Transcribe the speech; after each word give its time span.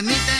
Permite 0.00 0.39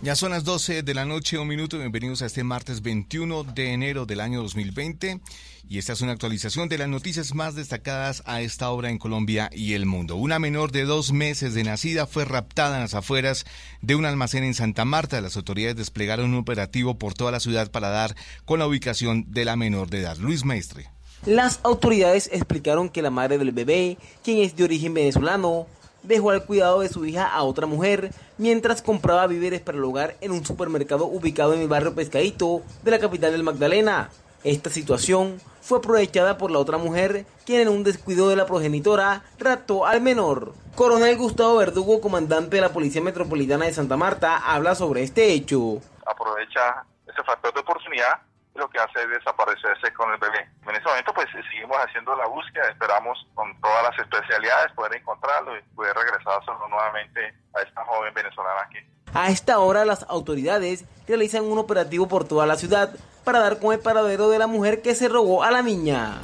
Ya 0.00 0.14
son 0.14 0.30
las 0.30 0.44
12 0.44 0.84
de 0.84 0.94
la 0.94 1.04
noche, 1.04 1.38
un 1.38 1.48
minuto. 1.48 1.76
Bienvenidos 1.76 2.22
a 2.22 2.26
este 2.26 2.44
martes 2.44 2.82
21 2.82 3.42
de 3.42 3.72
enero 3.72 4.06
del 4.06 4.20
año 4.20 4.40
2020. 4.42 5.20
Y 5.68 5.78
esta 5.78 5.92
es 5.92 6.00
una 6.02 6.12
actualización 6.12 6.68
de 6.68 6.78
las 6.78 6.88
noticias 6.88 7.34
más 7.34 7.56
destacadas 7.56 8.22
a 8.24 8.40
esta 8.40 8.70
hora 8.70 8.90
en 8.90 8.98
Colombia 8.98 9.50
y 9.52 9.72
el 9.72 9.86
mundo. 9.86 10.14
Una 10.14 10.38
menor 10.38 10.70
de 10.70 10.84
dos 10.84 11.10
meses 11.10 11.52
de 11.52 11.64
nacida 11.64 12.06
fue 12.06 12.24
raptada 12.24 12.76
en 12.76 12.82
las 12.82 12.94
afueras 12.94 13.44
de 13.82 13.96
un 13.96 14.04
almacén 14.04 14.44
en 14.44 14.54
Santa 14.54 14.84
Marta. 14.84 15.20
Las 15.20 15.36
autoridades 15.36 15.74
desplegaron 15.74 16.30
un 16.30 16.38
operativo 16.38 16.96
por 16.96 17.14
toda 17.14 17.32
la 17.32 17.40
ciudad 17.40 17.72
para 17.72 17.88
dar 17.88 18.14
con 18.44 18.60
la 18.60 18.68
ubicación 18.68 19.24
de 19.32 19.44
la 19.44 19.56
menor 19.56 19.90
de 19.90 19.98
edad. 19.98 20.16
Luis 20.16 20.44
Maestre. 20.44 20.88
Las 21.26 21.58
autoridades 21.64 22.30
explicaron 22.32 22.88
que 22.88 23.02
la 23.02 23.10
madre 23.10 23.36
del 23.36 23.50
bebé, 23.50 23.98
quien 24.22 24.38
es 24.38 24.54
de 24.54 24.62
origen 24.62 24.94
venezolano, 24.94 25.66
dejó 26.08 26.30
al 26.30 26.44
cuidado 26.44 26.80
de 26.80 26.88
su 26.88 27.04
hija 27.04 27.28
a 27.28 27.42
otra 27.44 27.66
mujer 27.66 28.10
mientras 28.38 28.82
compraba 28.82 29.26
víveres 29.26 29.60
para 29.60 29.78
el 29.78 29.84
hogar 29.84 30.16
en 30.20 30.32
un 30.32 30.44
supermercado 30.44 31.04
ubicado 31.04 31.52
en 31.52 31.60
el 31.60 31.68
barrio 31.68 31.94
Pescadito 31.94 32.62
de 32.82 32.90
la 32.90 32.98
capital 32.98 33.30
del 33.30 33.44
Magdalena. 33.44 34.10
Esta 34.42 34.70
situación 34.70 35.40
fue 35.60 35.78
aprovechada 35.78 36.38
por 36.38 36.50
la 36.50 36.60
otra 36.60 36.78
mujer, 36.78 37.26
quien 37.44 37.60
en 37.60 37.68
un 37.68 37.84
descuido 37.84 38.30
de 38.30 38.36
la 38.36 38.46
progenitora 38.46 39.22
raptó 39.38 39.84
al 39.84 40.00
menor. 40.00 40.54
Coronel 40.74 41.18
Gustavo 41.18 41.56
Verdugo, 41.56 42.00
comandante 42.00 42.56
de 42.56 42.62
la 42.62 42.72
Policía 42.72 43.02
Metropolitana 43.02 43.66
de 43.66 43.74
Santa 43.74 43.96
Marta, 43.96 44.38
habla 44.38 44.74
sobre 44.74 45.02
este 45.02 45.32
hecho. 45.32 45.80
Aprovecha 46.06 46.84
ese 47.06 47.22
factor 47.22 47.52
de 47.52 47.60
oportunidad 47.60 48.20
lo 48.58 48.68
que 48.68 48.78
hace 48.78 49.02
es 49.02 49.08
desaparecerse 49.08 49.92
con 49.94 50.12
el 50.12 50.18
bebé. 50.18 50.48
En 50.66 50.74
ese 50.74 50.84
momento 50.84 51.12
pues 51.14 51.26
seguimos 51.32 51.76
haciendo 51.78 52.14
la 52.16 52.26
búsqueda, 52.26 52.68
esperamos 52.68 53.26
con 53.34 53.58
todas 53.60 53.84
las 53.84 53.98
especialidades 53.98 54.72
poder 54.72 54.96
encontrarlo 54.96 55.56
y 55.56 55.62
poder 55.74 55.94
regresárselo 55.96 56.68
nuevamente 56.68 57.34
a 57.54 57.62
esta 57.62 57.84
joven 57.84 58.12
venezolana 58.12 58.60
aquí. 58.62 58.78
A 59.14 59.28
esta 59.28 59.58
hora 59.58 59.84
las 59.84 60.04
autoridades 60.08 60.84
realizan 61.06 61.44
un 61.44 61.58
operativo 61.58 62.08
por 62.08 62.26
toda 62.26 62.46
la 62.46 62.56
ciudad 62.56 62.90
para 63.24 63.40
dar 63.40 63.58
con 63.58 63.72
el 63.72 63.80
paradero 63.80 64.28
de 64.28 64.38
la 64.38 64.46
mujer 64.46 64.82
que 64.82 64.94
se 64.94 65.08
robó 65.08 65.42
a 65.42 65.50
la 65.50 65.62
niña. 65.62 66.20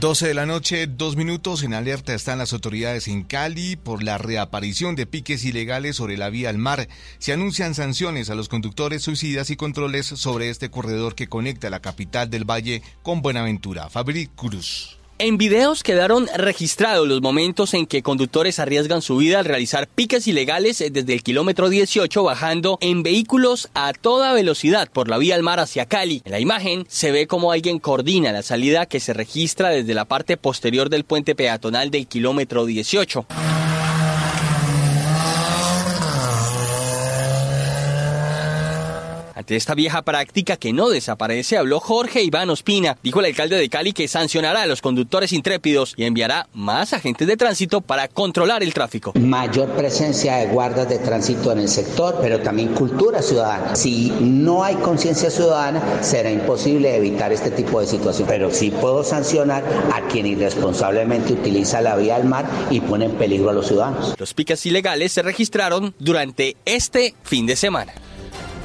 12 0.00 0.28
de 0.28 0.34
la 0.34 0.44
noche, 0.44 0.86
dos 0.86 1.16
minutos. 1.16 1.62
En 1.62 1.72
alerta 1.72 2.14
están 2.14 2.38
las 2.38 2.52
autoridades 2.52 3.08
en 3.08 3.22
Cali 3.22 3.76
por 3.76 4.02
la 4.02 4.18
reaparición 4.18 4.96
de 4.96 5.06
piques 5.06 5.44
ilegales 5.44 5.96
sobre 5.96 6.16
la 6.16 6.30
vía 6.30 6.50
al 6.50 6.58
mar. 6.58 6.88
Se 7.18 7.32
anuncian 7.32 7.74
sanciones 7.74 8.28
a 8.28 8.34
los 8.34 8.48
conductores 8.48 9.02
suicidas 9.02 9.50
y 9.50 9.56
controles 9.56 10.06
sobre 10.06 10.50
este 10.50 10.70
corredor 10.70 11.14
que 11.14 11.28
conecta 11.28 11.70
la 11.70 11.80
capital 11.80 12.28
del 12.28 12.48
valle 12.48 12.82
con 13.02 13.22
Buenaventura. 13.22 13.88
Fabric 13.88 14.30
Cruz. 14.34 14.98
En 15.16 15.38
videos 15.38 15.84
quedaron 15.84 16.26
registrados 16.34 17.06
los 17.06 17.22
momentos 17.22 17.72
en 17.74 17.86
que 17.86 18.02
conductores 18.02 18.58
arriesgan 18.58 19.00
su 19.00 19.16
vida 19.16 19.38
al 19.38 19.44
realizar 19.44 19.86
piques 19.86 20.26
ilegales 20.26 20.78
desde 20.90 21.12
el 21.12 21.22
kilómetro 21.22 21.68
18 21.68 22.24
bajando 22.24 22.78
en 22.80 23.04
vehículos 23.04 23.68
a 23.74 23.92
toda 23.92 24.32
velocidad 24.32 24.88
por 24.92 25.08
la 25.08 25.18
vía 25.18 25.36
al 25.36 25.44
mar 25.44 25.60
hacia 25.60 25.86
Cali. 25.86 26.20
En 26.24 26.32
la 26.32 26.40
imagen 26.40 26.84
se 26.88 27.12
ve 27.12 27.28
como 27.28 27.52
alguien 27.52 27.78
coordina 27.78 28.32
la 28.32 28.42
salida 28.42 28.86
que 28.86 28.98
se 28.98 29.12
registra 29.12 29.68
desde 29.68 29.94
la 29.94 30.04
parte 30.04 30.36
posterior 30.36 30.90
del 30.90 31.04
puente 31.04 31.36
peatonal 31.36 31.92
del 31.92 32.08
kilómetro 32.08 32.66
18. 32.66 33.24
Ante 39.44 39.56
esta 39.56 39.74
vieja 39.74 40.00
práctica 40.00 40.56
que 40.56 40.72
no 40.72 40.88
desaparece, 40.88 41.58
habló 41.58 41.78
Jorge 41.78 42.22
Iván 42.22 42.48
Ospina. 42.48 42.96
Dijo 43.02 43.20
el 43.20 43.26
alcalde 43.26 43.56
de 43.58 43.68
Cali 43.68 43.92
que 43.92 44.08
sancionará 44.08 44.62
a 44.62 44.66
los 44.66 44.80
conductores 44.80 45.34
intrépidos 45.34 45.92
y 45.98 46.04
enviará 46.04 46.48
más 46.54 46.94
agentes 46.94 47.28
de 47.28 47.36
tránsito 47.36 47.82
para 47.82 48.08
controlar 48.08 48.62
el 48.62 48.72
tráfico. 48.72 49.12
Mayor 49.16 49.68
presencia 49.72 50.36
de 50.36 50.46
guardas 50.46 50.88
de 50.88 50.98
tránsito 50.98 51.52
en 51.52 51.58
el 51.58 51.68
sector, 51.68 52.20
pero 52.22 52.40
también 52.40 52.68
cultura 52.68 53.20
ciudadana. 53.20 53.76
Si 53.76 54.14
no 54.18 54.64
hay 54.64 54.76
conciencia 54.76 55.30
ciudadana, 55.30 56.02
será 56.02 56.30
imposible 56.30 56.96
evitar 56.96 57.30
este 57.30 57.50
tipo 57.50 57.82
de 57.82 57.86
situación. 57.86 58.26
Pero 58.26 58.50
sí 58.50 58.70
puedo 58.70 59.04
sancionar 59.04 59.62
a 59.92 60.08
quien 60.08 60.24
irresponsablemente 60.24 61.34
utiliza 61.34 61.82
la 61.82 61.96
vía 61.96 62.16
al 62.16 62.24
mar 62.24 62.46
y 62.70 62.80
pone 62.80 63.04
en 63.04 63.12
peligro 63.18 63.50
a 63.50 63.52
los 63.52 63.66
ciudadanos. 63.66 64.14
Los 64.18 64.32
piques 64.32 64.64
ilegales 64.64 65.12
se 65.12 65.20
registraron 65.20 65.94
durante 65.98 66.56
este 66.64 67.14
fin 67.24 67.44
de 67.44 67.56
semana. 67.56 67.92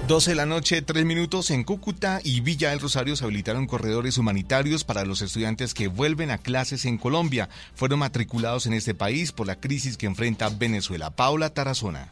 12 0.10 0.32
de 0.32 0.36
la 0.36 0.48
noche, 0.48 0.82
3 0.82 1.06
minutos 1.06 1.52
en 1.52 1.64
Cúcuta 1.64 2.20
y 2.24 2.42
Villa 2.42 2.72
del 2.72 2.80
Rosario 2.80 3.16
se 3.16 3.24
habilitaron 3.26 3.68
corredores 3.68 4.18
humanitarios 4.18 4.84
para 4.84 5.06
los 5.06 5.22
estudiantes 5.22 5.76
que 5.76 5.88
vuelven 5.88 6.32
a 6.32 6.40
clases 6.40 6.86
en 6.86 6.98
Colombia. 6.98 7.48
Fueron 7.76 8.00
matriculados 8.00 8.66
en 8.66 8.74
este 8.74 8.96
país 8.96 9.32
por 9.32 9.46
la 9.46 9.60
crisis 9.60 9.98
que 9.98 10.08
enfrenta 10.08 10.50
Venezuela. 10.50 11.12
Paula 11.12 11.52
Tarazona. 11.52 12.12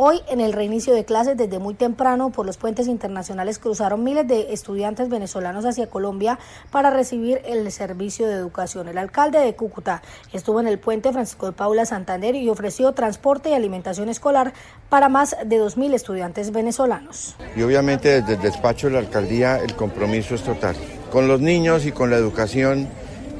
Hoy, 0.00 0.20
en 0.28 0.40
el 0.40 0.52
reinicio 0.52 0.94
de 0.94 1.04
clases, 1.04 1.36
desde 1.36 1.58
muy 1.58 1.74
temprano, 1.74 2.30
por 2.30 2.46
los 2.46 2.56
puentes 2.56 2.86
internacionales 2.86 3.58
cruzaron 3.58 4.04
miles 4.04 4.28
de 4.28 4.52
estudiantes 4.52 5.08
venezolanos 5.08 5.64
hacia 5.64 5.90
Colombia 5.90 6.38
para 6.70 6.90
recibir 6.90 7.42
el 7.44 7.68
servicio 7.72 8.28
de 8.28 8.34
educación. 8.34 8.86
El 8.86 8.96
alcalde 8.96 9.40
de 9.40 9.56
Cúcuta 9.56 10.02
estuvo 10.32 10.60
en 10.60 10.68
el 10.68 10.78
puente 10.78 11.12
Francisco 11.12 11.46
de 11.46 11.52
Paula 11.52 11.84
Santander 11.84 12.36
y 12.36 12.48
ofreció 12.48 12.92
transporte 12.92 13.50
y 13.50 13.54
alimentación 13.54 14.08
escolar 14.08 14.52
para 14.88 15.08
más 15.08 15.36
de 15.44 15.60
2.000 15.60 15.94
estudiantes 15.94 16.52
venezolanos. 16.52 17.34
Y 17.56 17.62
obviamente 17.62 18.20
desde 18.20 18.34
el 18.34 18.40
despacho 18.40 18.86
de 18.86 18.92
la 18.92 18.98
alcaldía 19.00 19.58
el 19.58 19.74
compromiso 19.74 20.36
es 20.36 20.44
total. 20.44 20.76
Con 21.10 21.26
los 21.26 21.40
niños 21.40 21.86
y 21.86 21.90
con 21.90 22.10
la 22.10 22.18
educación 22.18 22.86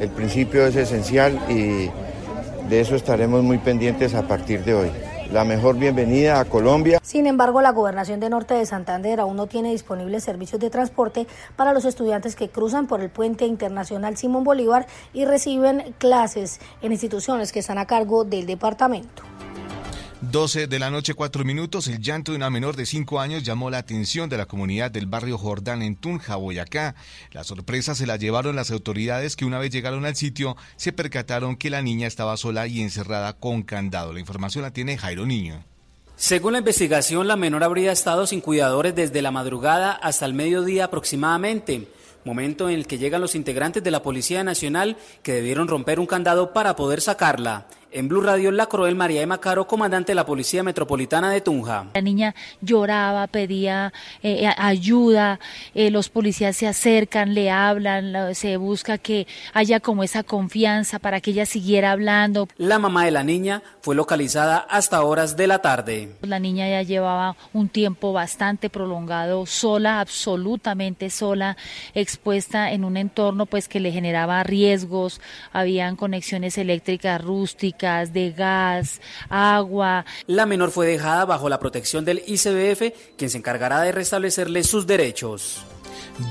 el 0.01 0.11
principio 0.11 0.67
es 0.67 0.75
esencial 0.75 1.39
y 1.49 1.89
de 2.69 2.81
eso 2.81 2.97
estaremos 2.97 3.45
muy 3.45 3.59
pendientes 3.59 4.17
a 4.17 4.27
partir 4.27 4.65
de 4.65 4.75
hoy 4.75 4.91
la 5.33 5.45
mejor 5.45 5.77
bienvenida 5.77 6.41
a 6.41 6.45
Colombia. 6.45 7.01
Sin 7.03 7.27
embargo, 7.27 7.61
la 7.61 7.73
gobernación 7.73 8.21
de 8.21 8.31
Norte 8.31 8.55
de 8.55 8.67
Santander 8.67 9.21
aún 9.21 9.37
no 9.37 9.47
tiene 9.47 9.71
disponibles 9.71 10.25
servicios 10.25 10.61
de 10.61 10.71
transporte 10.71 11.27
para 11.57 11.73
los 11.73 11.85
estudiantes 11.85 12.35
que 12.35 12.49
cruzan 12.49 12.87
por 12.87 13.01
el 13.01 13.11
puente 13.11 13.47
internacional 13.47 14.17
Simón 14.17 14.45
Bolívar 14.45 14.87
y 15.13 15.25
reciben 15.25 15.95
clases 15.99 16.61
en 16.83 16.93
instituciones 16.93 17.53
que 17.53 17.61
están 17.61 17.79
a 17.79 17.87
cargo 17.87 18.25
del 18.25 18.47
departamento. 18.47 19.23
12 20.21 20.67
de 20.67 20.79
la 20.81 20.91
noche, 20.91 21.15
4 21.15 21.45
minutos. 21.45 21.87
El 21.87 22.01
llanto 22.01 22.33
de 22.33 22.37
una 22.37 22.51
menor 22.51 22.75
de 22.75 22.87
5 22.87 23.21
años 23.21 23.45
llamó 23.45 23.71
la 23.71 23.79
atención 23.79 24.29
de 24.29 24.37
la 24.37 24.47
comunidad 24.47 24.91
del 24.91 25.07
barrio 25.07 25.39
Jordán 25.39 25.81
en 25.81 25.95
Tunja, 25.95 26.35
Boyacá. 26.35 26.97
La 27.31 27.45
sorpresa 27.45 27.95
se 27.95 28.05
la 28.05 28.17
llevaron 28.17 28.57
las 28.57 28.73
autoridades 28.73 29.37
que 29.37 29.45
una 29.45 29.61
vez 29.61 29.71
llegaron 29.71 30.05
al 30.05 30.17
sitio 30.17 30.57
se 30.77 30.93
percataron 30.93 31.57
que 31.57 31.71
la 31.71 31.83
niña 31.83 32.09
estaba 32.09 32.37
sola 32.37 32.67
y 32.67 32.81
encerrada 32.81 33.33
con 33.35 33.63
candado. 33.63 34.13
La 34.13 34.19
información 34.19 34.63
la 34.63 34.73
tiene 34.73 34.99
Jairo 34.99 35.25
Niño. 35.25 35.63
Según 36.17 36.55
la 36.55 36.59
investigación, 36.59 37.29
la 37.29 37.37
menor 37.37 37.63
habría 37.63 37.93
estado 37.93 38.27
sin 38.27 38.41
cuidadores 38.41 38.97
desde 38.97 39.23
la 39.23 39.31
madrugada 39.31 39.93
hasta 39.93 40.27
el 40.27 40.35
mediodía 40.35 40.87
aproximadamente, 40.87 41.87
momento 42.25 42.69
en 42.69 42.75
el 42.75 42.89
que 42.89 42.99
llegan 42.99 43.21
los 43.21 43.37
integrantes 43.37 43.85
de 43.85 43.93
la 43.93 44.03
Policía 44.03 44.43
Nacional 44.43 44.97
que 45.23 45.33
debieron 45.33 45.69
romper 45.69 46.01
un 46.01 46.07
candado 46.07 46.53
para 46.53 46.75
poder 46.75 47.01
sacarla. 47.01 47.69
En 47.91 48.07
Blue 48.07 48.21
Radio, 48.21 48.51
la 48.51 48.67
cruel 48.67 48.95
María 48.97 49.23
Emma 49.23 49.39
Caro, 49.39 49.67
comandante 49.67 50.13
de 50.13 50.17
la 50.17 50.27
Policía 50.27 50.63
Metropolitana 50.63 51.31
de 51.31 51.41
Tunja. 51.41 51.87
La 51.95 52.03
niña 52.03 52.35
lloraba, 52.61 53.27
pedía 53.29 53.95
eh, 54.23 54.47
ayuda, 54.59 55.41
eh, 55.75 55.91
los 55.91 56.11
policías 56.11 56.55
se 56.55 56.67
acercan, 56.67 57.33
le 57.33 57.51
hablan, 57.51 58.35
se 58.35 58.59
busca 58.59 58.99
que 58.99 59.27
haya 59.55 59.81
como 59.81 60.03
esa 60.03 60.23
confianza 60.23 60.99
para 60.99 61.23
que 61.23 61.31
ella 61.31 61.47
siguiera 61.47 61.93
hablando. 61.93 62.47
La 62.59 62.79
mamá 62.79 63.07
de 63.07 63.11
la 63.11 63.25
niña 63.25 63.63
fue 63.81 63.95
localizada 63.95 64.59
hasta 64.59 65.03
horas 65.03 65.39
de 65.39 65.47
la 65.47 65.63
tarde. 65.63 66.15
La 66.21 66.39
niña 66.39 66.69
ya 66.69 66.83
llevaba 66.83 67.37
un 67.55 67.71
tiempo 67.71 68.13
bastante 68.13 68.69
prolongado 68.69 69.47
sola, 69.47 70.01
absolutamente 70.01 71.09
sola, 71.09 71.57
expuesta 71.95 72.71
en 72.71 72.85
un 72.85 72.99
entorno 72.99 73.47
pues 73.47 73.67
que 73.67 73.81
le 73.81 73.93
generaba 73.93 74.43
riesgos, 74.43 75.23
habían 75.53 75.97
conexiones 75.97 76.59
eléctricas 76.59 77.25
rústicas 77.25 77.78
de 77.79 78.33
gas, 78.37 79.01
agua. 79.29 80.05
La 80.27 80.47
menor 80.47 80.73
fue 80.73 80.87
dejada 80.87 81.25
bajo 81.25 81.49
la 81.49 81.61
protección 81.61 82.05
del 82.05 82.23
ICBF, 82.27 83.17
quien 83.17 83.31
se 83.31 83.39
encargará 83.39 83.81
de 83.83 83.93
restablecerle 83.93 84.65
sus 84.65 84.87
derechos. 84.87 85.65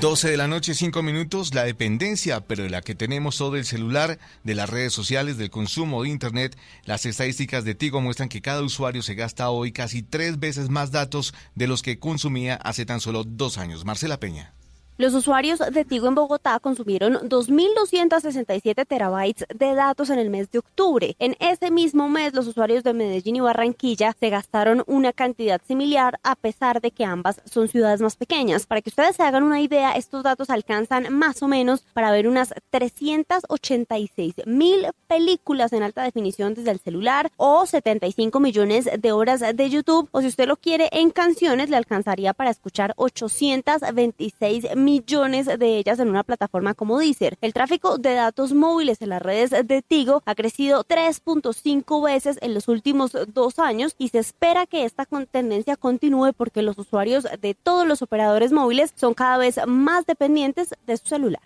12 0.01 0.29
de 0.29 0.35
la 0.37 0.49
noche, 0.49 0.73
5 0.73 1.01
minutos, 1.01 1.53
la 1.53 1.63
dependencia, 1.63 2.41
pero 2.41 2.63
de 2.63 2.69
la 2.69 2.81
que 2.81 2.95
tenemos 2.95 3.37
todo 3.37 3.55
el 3.55 3.63
celular, 3.63 4.19
de 4.43 4.55
las 4.55 4.69
redes 4.69 4.91
sociales, 4.91 5.37
del 5.37 5.49
consumo 5.49 6.03
de 6.03 6.09
Internet, 6.09 6.57
las 6.83 7.05
estadísticas 7.05 7.63
de 7.63 7.75
Tigo 7.75 8.01
muestran 8.01 8.27
que 8.27 8.41
cada 8.41 8.61
usuario 8.61 9.01
se 9.01 9.15
gasta 9.15 9.49
hoy 9.49 9.71
casi 9.71 10.03
tres 10.03 10.39
veces 10.39 10.69
más 10.69 10.91
datos 10.91 11.33
de 11.55 11.67
los 11.67 11.81
que 11.81 11.99
consumía 11.99 12.55
hace 12.55 12.85
tan 12.85 12.99
solo 12.99 13.23
dos 13.23 13.57
años. 13.57 13.85
Marcela 13.85 14.19
Peña. 14.19 14.56
Los 14.99 15.13
usuarios 15.13 15.59
de 15.59 15.85
Tigo 15.85 16.07
en 16.07 16.15
Bogotá 16.15 16.59
consumieron 16.59 17.29
2.267 17.29 18.87
terabytes 18.87 19.45
de 19.53 19.75
datos 19.75 20.09
en 20.09 20.17
el 20.17 20.31
mes 20.31 20.49
de 20.49 20.57
octubre. 20.57 21.15
En 21.19 21.35
ese 21.39 21.69
mismo 21.69 22.09
mes, 22.09 22.33
los 22.33 22.47
usuarios 22.47 22.83
de 22.83 22.93
Medellín 22.93 23.35
y 23.35 23.39
Barranquilla 23.39 24.15
se 24.19 24.31
gastaron 24.31 24.83
una 24.87 25.13
cantidad 25.13 25.61
similar 25.67 26.19
a 26.23 26.35
pesar 26.35 26.81
de 26.81 26.89
que 26.89 27.05
ambas 27.05 27.39
son 27.45 27.67
ciudades 27.67 28.01
más 28.01 28.15
pequeñas. 28.15 28.65
Para 28.65 28.81
que 28.81 28.89
ustedes 28.89 29.15
se 29.15 29.21
hagan 29.21 29.43
una 29.43 29.61
idea, 29.61 29.91
estos 29.91 30.23
datos 30.23 30.49
alcanzan 30.49 31.13
más 31.13 31.43
o 31.43 31.47
menos 31.47 31.85
para 31.93 32.09
ver 32.09 32.27
unas 32.27 32.55
386 32.71 34.47
mil 34.47 34.87
películas 35.05 35.73
en 35.73 35.83
alta 35.83 36.01
definición 36.01 36.55
desde 36.55 36.71
el 36.71 36.79
celular 36.79 37.31
o 37.37 37.67
75 37.67 38.39
millones 38.39 38.89
de 38.97 39.11
horas 39.11 39.41
de 39.41 39.69
YouTube 39.69 40.09
o 40.11 40.21
si 40.21 40.27
usted 40.27 40.47
lo 40.47 40.55
quiere 40.55 40.89
en 40.91 41.11
canciones 41.11 41.69
le 41.69 41.77
alcanzaría 41.77 42.33
para 42.33 42.49
escuchar 42.49 42.95
826 42.97 44.75
mil 44.75 44.86
millones 44.87 45.47
de 45.47 45.77
ellas 45.77 45.99
en 45.99 46.07
una 46.07 46.23
plataforma 46.23 46.73
como 46.73 46.97
Deezer. 46.97 47.37
El 47.41 47.51
tráfico 47.51 47.97
de 47.97 48.13
datos 48.13 48.53
móviles 48.53 49.01
en 49.01 49.09
las 49.09 49.21
redes 49.21 49.49
de 49.49 49.81
Tigo 49.81 50.23
ha 50.25 50.33
crecido 50.33 50.85
3.5 50.85 52.05
veces 52.05 52.37
en 52.41 52.53
los 52.53 52.69
últimos 52.69 53.11
dos 53.33 53.59
años 53.59 53.95
y 53.97 54.07
se 54.07 54.19
espera 54.19 54.65
que 54.65 54.85
esta 54.85 55.05
tendencia 55.29 55.75
continúe 55.75 56.31
porque 56.31 56.61
los 56.61 56.77
usuarios 56.77 57.27
de 57.41 57.53
todos 57.53 57.85
los 57.85 58.01
operadores 58.01 58.53
móviles 58.53 58.93
son 58.95 59.13
cada 59.13 59.37
vez 59.37 59.59
más 59.67 60.05
dependientes 60.05 60.73
de 60.85 60.95
su 60.95 61.07
celular. 61.07 61.41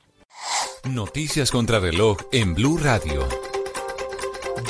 Noticias 0.84 1.50
contra 1.50 1.80
reloj 1.80 2.18
en 2.32 2.54
Blue 2.54 2.78
Radio. 2.78 3.28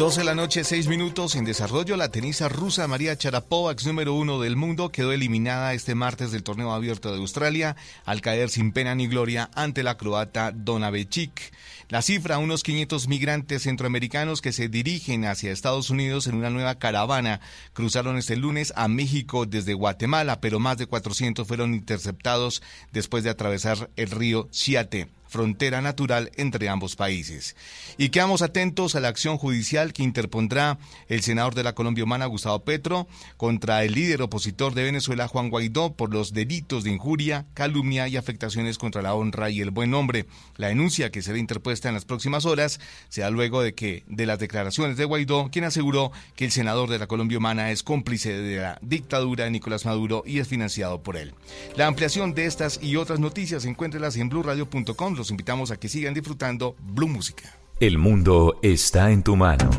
12 0.02 0.22
de 0.22 0.26
la 0.26 0.34
noche, 0.34 0.64
6 0.64 0.88
minutos. 0.88 1.36
En 1.36 1.46
desarrollo, 1.46 1.96
la 1.96 2.10
tenista 2.10 2.50
rusa 2.50 2.88
María 2.88 3.14
Sharapova, 3.14 3.72
ex 3.72 3.86
número 3.86 4.16
uno 4.16 4.40
del 4.40 4.56
mundo, 4.56 4.92
quedó 4.92 5.12
eliminada 5.12 5.76
este 5.76 5.94
martes 5.94 6.32
del 6.32 6.42
torneo 6.42 6.72
abierto 6.72 7.12
de 7.12 7.20
Australia 7.20 7.76
al 8.04 8.20
caer 8.20 8.50
sin 8.50 8.72
pena 8.72 8.96
ni 8.96 9.06
gloria 9.06 9.52
ante 9.54 9.84
la 9.84 9.98
croata 9.98 10.54
Dona 10.56 10.90
Becic. 10.90 11.54
La 11.90 12.02
cifra, 12.02 12.40
unos 12.40 12.64
500 12.64 13.08
migrantes 13.10 13.62
centroamericanos 13.62 14.42
que 14.42 14.54
se 14.54 14.70
dirigen 14.70 15.26
hacia 15.26 15.52
Estados 15.52 15.92
Unidos 15.92 16.26
en 16.26 16.34
una 16.34 16.50
nueva 16.50 16.80
caravana 16.80 17.40
cruzaron 17.74 18.18
este 18.18 18.38
lunes 18.38 18.74
a 18.76 18.88
México 18.88 19.46
desde 19.46 19.76
Guatemala, 19.76 20.42
pero 20.42 20.60
más 20.60 20.80
de 20.80 20.88
400 20.88 21.48
fueron 21.48 21.76
interceptados 21.76 22.64
después 22.92 23.24
de 23.24 23.30
atravesar 23.30 23.92
el 23.98 24.10
río 24.10 24.50
Chiate 24.50 25.10
frontera 25.32 25.82
natural 25.82 26.30
entre 26.36 26.68
ambos 26.68 26.96
países. 26.96 27.56
Y 27.98 28.10
quedamos 28.10 28.42
atentos 28.42 28.96
a 28.96 29.00
la 29.00 29.08
acción 29.08 29.38
judicial 29.38 29.94
que 29.94 30.04
interpondrá 30.04 30.78
el 31.08 31.22
senador 31.22 31.56
de 31.56 31.64
la 31.64 31.74
Colombia 31.74 32.04
Humana, 32.04 32.26
Gustavo 32.26 32.60
Petro, 32.66 33.08
contra 33.38 33.84
el 33.86 33.94
líder 33.94 34.22
opositor 34.22 34.74
de 34.74 34.84
Venezuela, 34.84 35.30
Juan 35.30 35.50
Guaidó, 35.50 35.94
por 35.94 36.14
los 36.14 36.34
delitos 36.34 36.84
de 36.84 36.92
injuria, 36.92 37.46
calumnia 37.54 38.10
y 38.10 38.18
afectaciones 38.18 38.78
contra 38.78 39.02
la 39.02 39.14
honra 39.14 39.50
y 39.50 39.62
el 39.62 39.72
buen 39.72 39.90
nombre. 39.90 40.26
La 40.58 40.68
denuncia 40.68 41.12
que 41.12 41.22
será 41.22 41.38
interpuesta 41.38 41.88
en 41.88 41.96
las 41.96 42.06
próximas 42.06 42.46
horas 42.46 42.82
se 43.08 43.22
da 43.22 43.30
luego 43.30 43.62
de 43.62 43.74
que 43.74 44.04
de 44.08 44.26
las 44.26 44.40
declaraciones 44.40 44.98
de 44.98 45.06
Guaidó, 45.06 45.50
quien 45.50 45.64
aseguró 45.64 46.12
que 46.36 46.44
el 46.44 46.52
senador 46.52 46.90
de 46.90 47.00
la 47.00 47.08
Colombia 47.08 47.38
Humana 47.38 47.72
es 47.72 47.84
cómplice 47.84 48.34
de 48.34 48.58
la 48.58 48.80
dictadura 48.82 49.46
de 49.46 49.52
Nicolás 49.52 49.86
Maduro 49.86 50.24
y 50.26 50.40
es 50.40 50.48
financiado 50.50 51.02
por 51.02 51.16
él. 51.16 51.34
La 51.78 51.88
ampliación 51.88 52.34
de 52.34 52.46
estas 52.46 52.80
y 52.84 52.98
otras 52.98 53.20
noticias 53.20 53.64
en 53.64 54.30
blurradio.com 54.30 55.21
los 55.22 55.30
invitamos 55.30 55.70
a 55.70 55.78
que 55.78 55.88
sigan 55.88 56.16
disfrutando 56.16 56.76
Blue 56.80 57.08
Música. 57.08 57.44
El 57.80 58.00
mundo 58.00 58.58
está 58.64 59.12
en 59.12 59.22
tu 59.22 59.36
mano. 59.36 59.70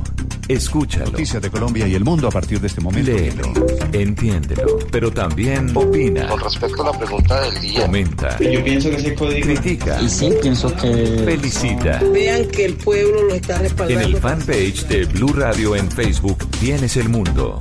Escúchalo. 0.47 1.07
Noticias 1.07 1.43
de 1.43 1.51
Colombia 1.51 1.89
y 1.89 1.97
el 1.97 2.05
mundo 2.05 2.29
a 2.29 2.31
partir 2.31 2.61
de 2.61 2.69
este 2.69 2.81
momento. 2.81 3.11
Léelo, 3.11 3.53
entiéndelo, 3.93 4.79
pero 4.93 5.11
también 5.13 5.77
opina. 5.77 6.29
Con 6.29 6.41
respecto 6.41 6.83
a 6.83 6.93
la 6.93 6.99
pregunta 6.99 7.41
del 7.41 7.61
día. 7.61 7.83
Comenta. 7.83 8.39
Yo 8.39 8.63
pienso 8.63 8.91
que 8.91 8.97
ese 8.97 9.15
código. 9.17 9.47
Critica. 9.47 10.01
Y 10.01 10.09
sí, 10.09 10.33
pienso 10.41 10.73
que. 10.77 11.23
Felicita. 11.25 12.01
Vean 12.13 12.47
que 12.47 12.67
el 12.67 12.75
pueblo 12.75 13.25
lo 13.25 13.35
está 13.35 13.59
respaldando. 13.59 14.01
En 14.01 14.15
el 14.15 14.21
fanpage 14.21 14.87
de 14.87 15.07
Blue 15.07 15.33
Radio 15.33 15.75
en 15.75 15.91
Facebook 15.91 16.39
tienes 16.61 16.97
el 16.97 17.09
mundo 17.09 17.61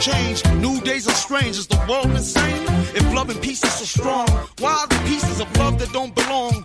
Change. 0.00 0.44
New 0.56 0.80
days 0.80 1.06
are 1.06 1.14
strange. 1.14 1.58
Is 1.58 1.66
the 1.66 1.78
world 1.88 2.06
insane? 2.06 2.64
If 2.94 3.04
love 3.14 3.28
and 3.28 3.40
peace 3.40 3.62
is 3.62 3.72
so 3.72 3.84
strong, 3.84 4.26
why 4.58 4.72
are 4.72 4.86
the 4.86 5.00
pieces 5.06 5.40
of 5.40 5.56
love 5.58 5.78
that 5.78 5.92
don't 5.92 6.14
belong? 6.14 6.64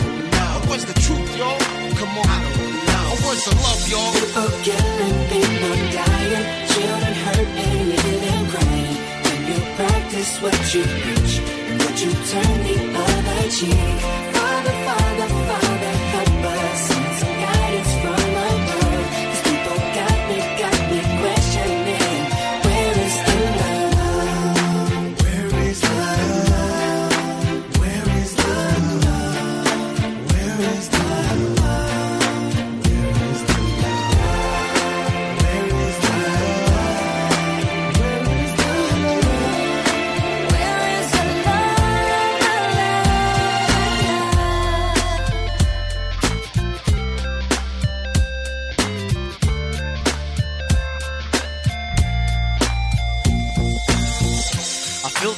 Where's 0.71 0.85
the 0.85 0.93
truth, 1.01 1.37
y'all? 1.37 1.59
Come 1.99 2.17
on. 2.17 2.25
I 2.31 2.39
don't 2.55 2.71
know. 2.87 3.27
Where's 3.27 3.43
the 3.43 3.55
love, 3.59 3.83
y'all? 3.91 4.13
People 4.15 4.47
killing, 4.63 5.17
people 5.27 5.75
dying, 5.91 6.45
children 6.71 7.13
hurt 7.23 7.49
and 7.59 7.91
you 7.91 7.99
hear 7.99 8.19
them 8.23 8.43
crying. 8.47 8.95
When 9.27 9.39
you 9.51 9.59
practice 9.75 10.41
what 10.41 10.55
you 10.73 10.83
preach 11.03 11.33
and 11.67 11.75
what 11.83 11.95
you 11.99 12.11
turn 12.31 12.55
the 12.63 12.77
other 13.03 13.49
cheek. 13.51 13.99
Father, 14.31 14.75
Father, 14.87 15.27
Father, 15.27 15.70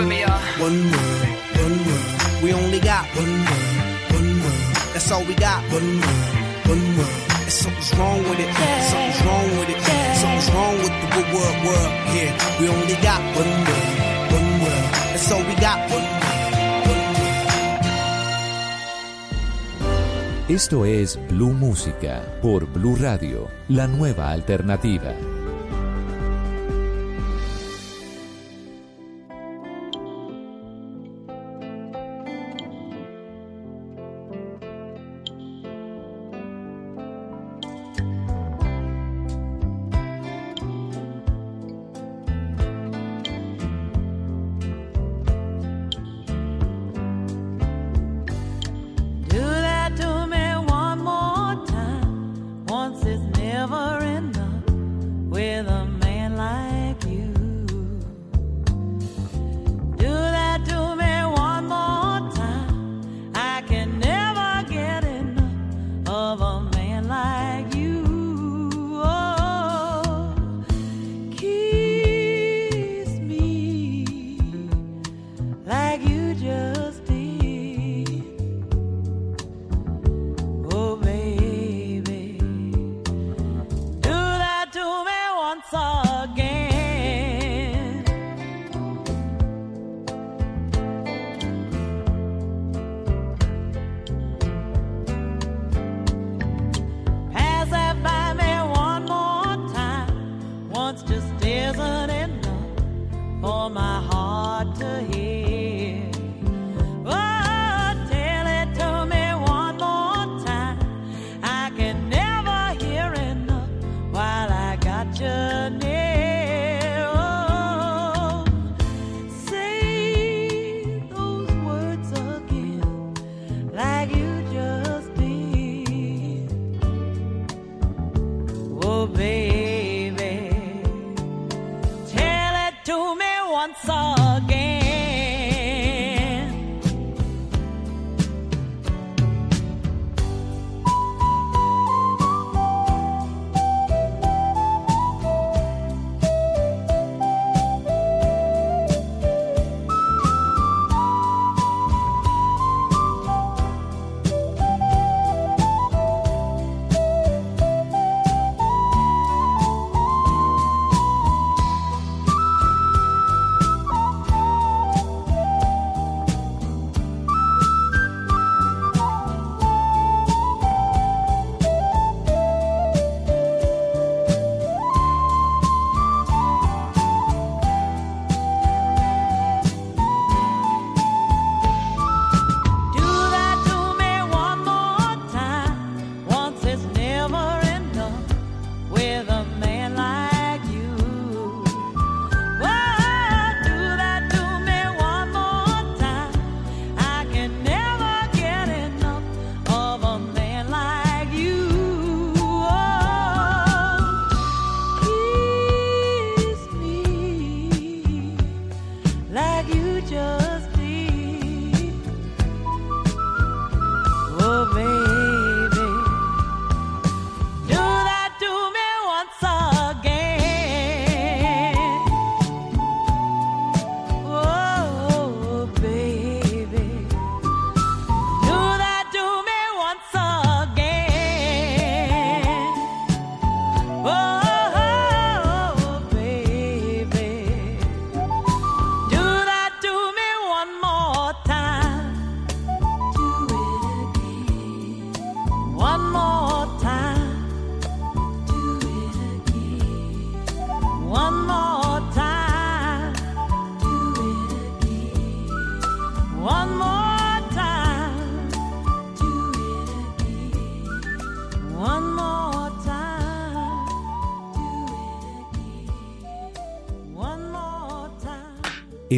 With 0.00 0.08
me, 0.08 0.20
y'all. 0.22 0.40
One 0.66 0.78
world, 0.92 1.28
one 1.64 1.76
world. 1.86 2.42
We 2.42 2.52
only 2.52 2.80
got 2.80 3.04
one 3.20 3.34
world, 3.48 3.68
one 4.16 4.30
world. 4.42 4.64
That's 4.92 5.10
all 5.12 5.24
we 5.24 5.34
got. 5.34 5.60
One 5.76 5.90
world, 6.00 6.26
one 6.72 6.86
world. 6.96 7.18
And 7.44 7.52
something's 7.52 7.92
wrong 7.98 8.20
with 8.28 8.40
it. 8.44 8.50
Something's 8.90 9.20
wrong 9.26 9.48
with 9.58 9.68
it. 9.74 9.80
Something's 10.22 10.50
wrong 10.54 10.76
with 10.82 10.94
the 11.02 11.08
good 11.16 11.28
world, 11.36 11.56
world. 11.66 11.92
Yeah, 12.16 12.30
we 12.60 12.64
only 12.76 12.96
got 13.08 13.20
one 13.40 13.52
world, 13.68 13.88
one 14.38 14.50
world. 14.62 14.88
That's 15.12 15.32
all 15.32 15.44
we 15.50 15.54
got. 15.66 15.78
One 15.90 16.08
world. 16.10 16.20
Esto 20.48 20.84
es 20.84 21.18
Blue 21.28 21.52
Música 21.52 22.22
por 22.42 22.66
Blue 22.66 22.96
Radio, 22.96 23.48
la 23.68 23.86
nueva 23.86 24.32
alternativa. 24.32 25.14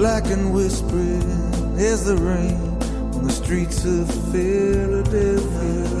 black 0.00 0.24
and 0.30 0.54
whispering 0.54 1.20
is 1.76 2.06
the 2.06 2.16
rain 2.16 2.56
on 3.16 3.22
the 3.22 3.30
streets 3.30 3.84
of 3.84 4.08
Philadelphia. 4.32 5.99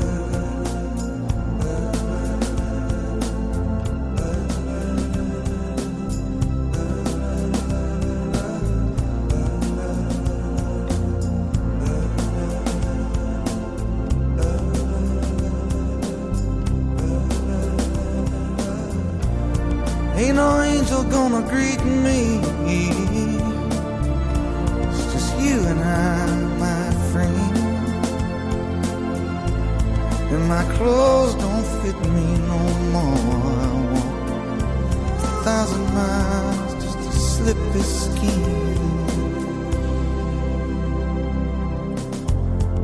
my 30.60 30.76
clothes 30.76 31.34
don't 31.36 31.66
fit 31.80 31.98
me 32.14 32.26
no 32.52 32.60
more. 32.94 33.50
I 33.64 33.72
want 33.92 35.24
a 35.24 35.32
thousand 35.44 35.86
miles 35.94 36.72
just 36.84 36.98
to 36.98 37.12
slip 37.12 37.56
this 37.72 37.90
skin. 38.04 38.42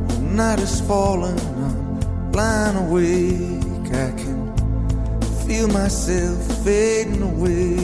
The 0.07 0.19
night 0.41 0.59
is 0.59 0.81
falling, 0.81 1.39
I'm 1.65 2.31
lying 2.31 2.77
awake. 2.85 3.87
I 4.07 4.11
can 4.21 4.39
feel 5.45 5.67
myself 5.67 6.37
fading 6.63 7.21
away. 7.21 7.77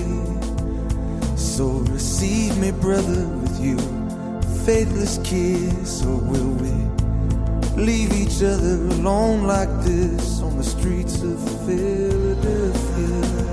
So 1.35 1.65
receive 1.95 2.57
me, 2.57 2.71
brother, 2.71 3.27
with 3.41 3.59
you, 3.65 3.77
faithless 4.65 5.19
kiss, 5.23 6.03
or 6.03 6.17
will 6.17 6.53
we? 6.63 6.82
leave 7.75 8.13
each 8.13 8.43
other 8.43 8.75
alone 8.97 9.43
like 9.43 9.69
this 9.81 10.41
on 10.41 10.57
the 10.57 10.63
streets 10.63 11.21
of 11.21 11.39
Philadelphia. 11.65 13.52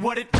what 0.00 0.16
it 0.16 0.39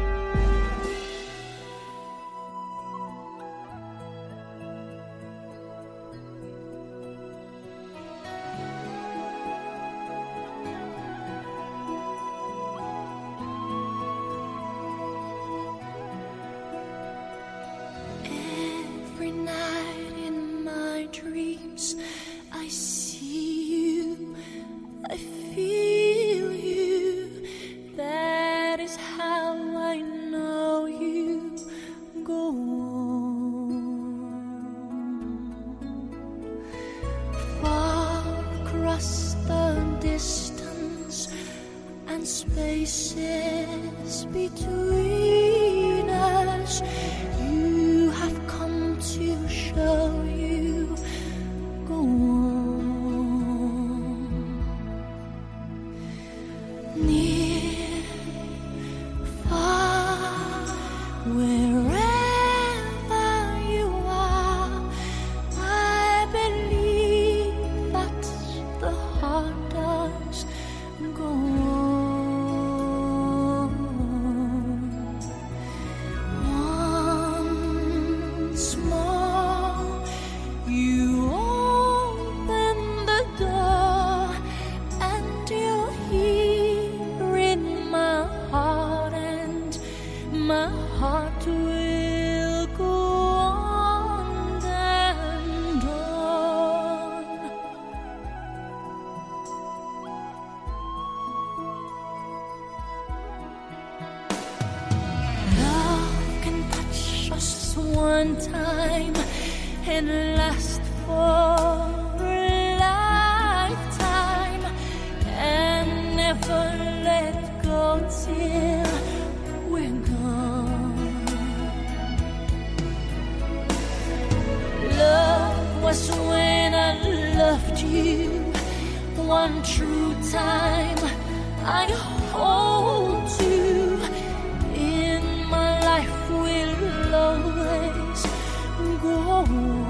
舞 139.49 139.80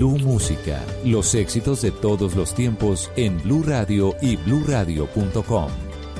Blue 0.00 0.16
Música, 0.16 0.82
los 1.04 1.34
éxitos 1.34 1.82
de 1.82 1.90
todos 1.90 2.34
los 2.34 2.54
tiempos 2.54 3.10
en 3.16 3.36
Blue 3.42 3.62
Radio 3.62 4.16
y 4.22 4.36
bluradio.com. 4.36 5.68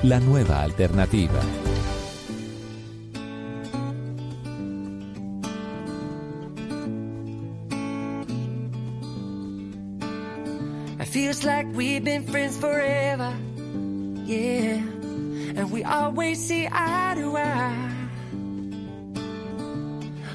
La 0.03 0.19
nueva 0.19 0.61
alternativa. 0.61 1.41
It 10.99 11.07
feels 11.07 11.43
like 11.43 11.65
we've 11.73 12.03
been 12.03 12.23
friends 12.27 12.59
forever. 12.59 13.33
Yeah. 14.27 14.77
And 15.55 15.71
we 15.71 15.83
always 15.83 16.37
see 16.37 16.67
eye 16.71 17.15
to 17.15 17.35
eye. 17.35 18.09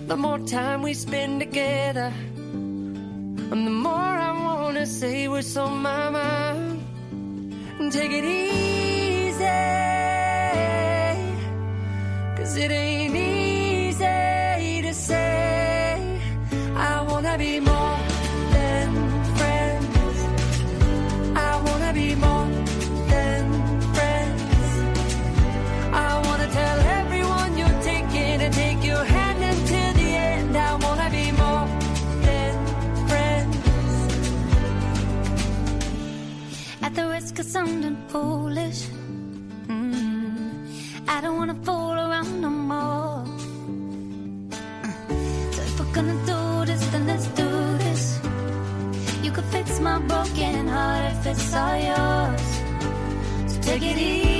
The 0.09 0.17
more 0.17 0.41
time 0.41 0.83
we 0.83 0.95
spend 0.95 1.39
together. 1.39 2.13
Say 4.87 5.29
what's 5.29 5.57
on 5.57 5.83
my 5.83 6.11
mind. 6.11 6.83
Take 7.93 8.13
it 8.13 8.25
easy, 8.25 9.45
cause 12.37 12.57
it 12.57 12.71
ain't 12.71 13.15
easy 13.15 13.26
sounding 37.57 37.97
foolish, 38.09 38.81
mm, 39.67 41.09
I 41.09 41.23
don't 41.23 41.37
wanna 41.39 41.59
fool 41.67 41.97
around 42.05 42.33
no 42.45 42.51
more. 42.51 43.25
So 45.55 45.61
if 45.69 45.75
we're 45.81 45.95
gonna 45.99 46.19
do 46.33 46.41
this, 46.69 46.83
then 46.93 47.03
let's 47.11 47.29
do 47.43 47.49
this. 47.85 48.03
You 49.25 49.31
could 49.37 49.49
fix 49.57 49.81
my 49.81 49.99
broken 50.11 50.69
heart 50.75 51.05
if 51.13 51.27
it's 51.33 51.55
all 51.63 51.77
yours. 51.91 52.47
So 53.51 53.57
take 53.69 53.85
it 53.91 53.99
easy, 54.11 54.36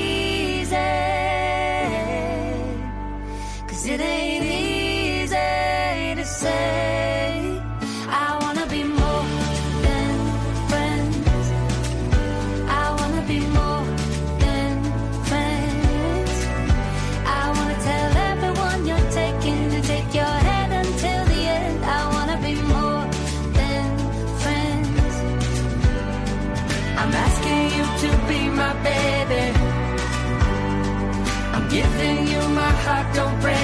I 32.89 33.03
don't 33.13 33.41
break. 33.41 33.56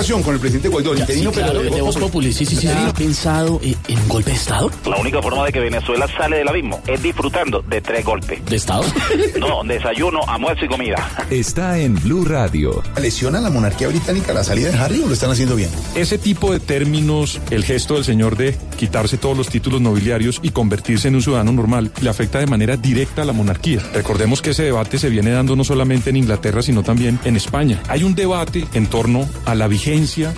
Comunicación 0.00 0.22
con 0.22 0.34
el 0.34 0.40
presidente 0.40 0.68
Guaidó, 0.68 0.94
Ya, 0.94 1.00
interino, 1.00 1.30
sí, 1.30 1.36
claro, 1.36 1.60
pero 1.62 1.74
de 1.74 1.82
Voz 1.82 1.96
Populi, 1.98 2.32
sí, 2.32 2.46
sí, 2.46 2.56
sí. 2.56 2.68
¿Ha 2.68 2.90
pensado 2.94 3.60
eh, 3.62 3.76
en 3.86 3.98
un 3.98 4.08
golpe 4.08 4.30
de 4.30 4.36
Estado? 4.36 4.70
La 4.86 4.96
única 4.96 5.20
forma 5.20 5.44
de 5.44 5.52
que 5.52 5.60
Venezuela 5.60 6.06
sale 6.16 6.38
del 6.38 6.48
abismo 6.48 6.80
es 6.86 7.02
disfrutando 7.02 7.60
de 7.60 7.82
tres 7.82 8.02
golpes. 8.02 8.42
¿De 8.46 8.56
Estado? 8.56 8.82
No, 9.38 9.62
desayuno, 9.64 10.20
almuerzo 10.26 10.64
y 10.64 10.68
comida. 10.68 10.96
está 11.30 11.78
en 11.78 11.94
Blue 11.96 12.24
Radio. 12.24 12.82
¿Lesiona 13.00 13.40
la 13.40 13.50
monarquía 13.50 13.88
británica 13.88 14.32
la 14.32 14.44
salida 14.44 14.70
de 14.70 14.78
Harry 14.78 15.00
o 15.02 15.06
lo 15.06 15.12
están 15.12 15.30
haciendo 15.30 15.56
bien? 15.56 15.70
Ese 15.94 16.18
tipo 16.18 16.52
de 16.52 16.60
términos, 16.60 17.40
el 17.50 17.64
gesto 17.64 17.94
del 17.94 18.04
señor 18.04 18.36
de 18.36 18.56
quitarse 18.76 19.18
todos 19.18 19.36
los 19.36 19.48
títulos 19.48 19.80
nobiliarios 19.80 20.40
y 20.42 20.50
convertirse 20.50 21.08
en 21.08 21.16
un 21.16 21.22
ciudadano 21.22 21.52
normal, 21.52 21.90
le 22.00 22.10
afecta 22.10 22.38
de 22.38 22.46
manera 22.46 22.76
directa 22.76 23.22
a 23.22 23.24
la 23.24 23.32
monarquía. 23.32 23.80
Recordemos 23.94 24.40
que 24.42 24.50
ese 24.50 24.62
debate 24.64 24.98
se 24.98 25.08
viene 25.10 25.30
dando 25.30 25.56
no 25.56 25.64
solamente 25.64 26.10
en 26.10 26.16
Inglaterra, 26.16 26.62
sino 26.62 26.82
también 26.82 27.18
en 27.24 27.36
España. 27.36 27.82
Hay 27.88 28.02
un 28.04 28.14
debate 28.14 28.66
en 28.74 28.86
torno 28.86 29.28
a 29.46 29.54
la 29.54 29.66
vigencia 29.68 29.90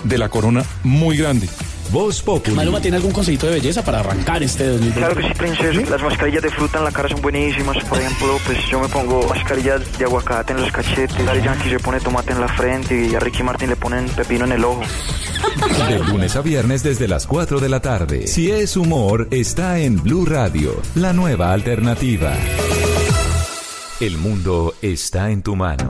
de 0.03 0.17
la 0.17 0.27
corona 0.27 0.63
muy 0.83 1.15
grande. 1.15 1.47
Voz 1.89 2.21
Populi. 2.21 2.55
Maluma 2.55 2.81
tiene 2.81 2.97
algún 2.97 3.11
consejito 3.11 3.47
de 3.47 3.53
belleza 3.53 3.83
para 3.83 3.99
arrancar 3.99 4.43
este 4.43 4.65
2020. 4.67 4.99
Claro 4.99 5.15
que 5.15 5.23
sí, 5.23 5.33
princesa. 5.37 5.89
Las 5.89 6.01
mascarillas 6.01 6.43
de 6.43 6.49
fruta 6.49 6.79
en 6.79 6.83
la 6.83 6.91
cara 6.91 7.07
son 7.07 7.21
buenísimas. 7.21 7.77
Por 7.85 7.99
ejemplo, 7.99 8.37
pues 8.45 8.57
yo 8.69 8.79
me 8.79 8.89
pongo 8.89 9.25
mascarillas 9.27 9.81
de 9.97 10.05
aguacate 10.05 10.53
en 10.53 10.61
los 10.61 10.71
cachetes. 10.71 11.25
Daddy 11.25 11.41
Yankee 11.41 11.69
se 11.69 11.79
pone 11.79 11.99
tomate 11.99 12.33
en 12.33 12.41
la 12.41 12.47
frente 12.47 13.07
y 13.09 13.15
a 13.15 13.19
Ricky 13.19 13.43
Martin 13.43 13.69
le 13.69 13.75
ponen 13.75 14.07
pepino 14.09 14.43
en 14.45 14.51
el 14.51 14.65
ojo. 14.65 14.81
De 15.87 15.99
lunes 15.99 16.35
a 16.35 16.41
viernes 16.41 16.83
desde 16.83 17.07
las 17.07 17.25
4 17.25 17.59
de 17.59 17.69
la 17.69 17.79
tarde. 17.79 18.27
Si 18.27 18.51
es 18.51 18.75
humor, 18.75 19.27
está 19.31 19.79
en 19.79 20.01
Blue 20.01 20.25
Radio, 20.25 20.81
la 20.95 21.13
nueva 21.13 21.53
alternativa. 21.53 22.33
El 23.99 24.17
mundo 24.17 24.73
está 24.81 25.31
en 25.31 25.43
tu 25.43 25.55
mano. 25.55 25.89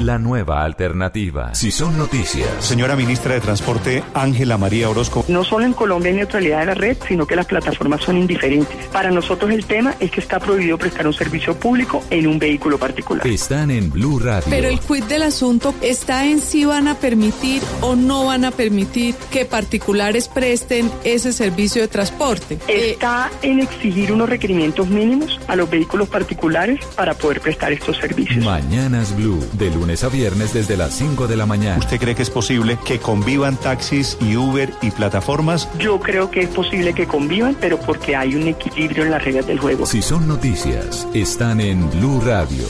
la 0.00 0.18
nueva 0.18 0.62
alternativa. 0.64 1.54
Si 1.54 1.70
son 1.70 1.96
noticias, 1.98 2.48
Señora 2.60 2.96
ministra 2.96 3.34
de 3.34 3.40
Transporte 3.40 4.02
Ángela 4.14 4.56
María 4.58 4.88
Orozco. 4.88 5.24
No 5.28 5.44
solo 5.44 5.64
en 5.66 5.72
Colombia 5.72 6.10
hay 6.10 6.16
neutralidad 6.16 6.60
de 6.60 6.66
la 6.66 6.74
red, 6.74 6.96
sino 7.06 7.26
que 7.26 7.36
las 7.36 7.46
plataformas 7.46 8.02
son 8.02 8.16
indiferentes. 8.16 8.76
Para 8.92 9.10
nosotros 9.10 9.50
el 9.50 9.64
tema 9.66 9.94
es 10.00 10.10
que 10.10 10.20
está 10.20 10.38
prohibido 10.38 10.78
prestar 10.78 11.06
un 11.06 11.12
servicio 11.14 11.54
público 11.58 12.02
en 12.10 12.26
un 12.26 12.38
vehículo 12.38 12.78
particular. 12.78 13.26
están 13.26 13.70
en 13.70 13.90
Blue 13.90 14.18
Radio. 14.18 14.44
Pero 14.50 14.68
el 14.68 14.80
quid 14.80 15.04
del 15.04 15.22
asunto 15.22 15.74
está 15.80 16.24
en 16.26 16.40
si 16.40 16.64
van 16.64 16.88
a 16.88 16.94
permitir 16.94 17.62
o 17.80 17.96
no 17.96 18.26
van 18.26 18.44
a 18.44 18.50
permitir 18.50 19.14
que 19.30 19.44
particulares 19.44 20.28
presten 20.28 20.90
ese 21.04 21.32
servicio 21.32 21.82
de 21.82 21.88
transporte. 21.88 22.58
Eh, 22.68 22.92
Está 22.92 23.30
en 23.42 23.60
exigir 23.60 24.12
unos 24.12 24.28
requerimientos 24.28 24.88
mínimos 24.88 25.38
a 25.46 25.56
los 25.56 25.68
vehículos 25.70 26.08
particulares 26.08 26.80
para 26.96 27.14
poder 27.14 27.40
prestar 27.40 27.72
estos 27.72 27.96
servicios. 27.96 28.44
Mañanas 28.44 29.14
Blue, 29.16 29.44
de 29.52 29.70
lunes 29.88 30.04
a 30.04 30.10
viernes 30.10 30.52
desde 30.52 30.76
las 30.76 30.92
5 30.92 31.26
de 31.28 31.36
la 31.36 31.46
mañana. 31.46 31.78
¿Usted 31.78 31.98
cree 31.98 32.14
que 32.14 32.20
es 32.20 32.28
posible 32.28 32.78
que 32.84 32.98
convivan 32.98 33.56
taxis 33.56 34.18
y 34.20 34.36
Uber 34.36 34.70
y 34.82 34.90
plataformas? 34.90 35.66
Yo 35.78 35.98
creo 35.98 36.30
que 36.30 36.40
es 36.40 36.50
posible 36.50 36.92
que 36.92 37.06
convivan, 37.06 37.56
pero 37.58 37.80
porque 37.80 38.14
hay 38.14 38.34
un 38.34 38.46
equilibrio 38.48 39.04
en 39.04 39.12
las 39.12 39.24
reglas 39.24 39.46
del 39.46 39.58
juego. 39.58 39.86
Si 39.86 40.02
son 40.02 40.28
noticias, 40.28 41.08
están 41.14 41.62
en 41.62 41.88
Blue 41.88 42.20
Radio. 42.20 42.66